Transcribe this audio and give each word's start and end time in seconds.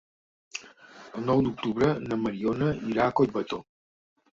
El 1.21 1.27
nou 1.29 1.45
d'octubre 1.49 1.93
na 2.09 2.21
Mariona 2.25 2.75
irà 2.93 3.09
a 3.09 3.17
Collbató. 3.23 3.67